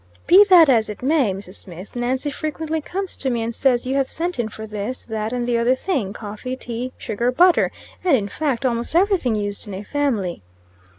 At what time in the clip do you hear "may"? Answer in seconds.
1.03-1.31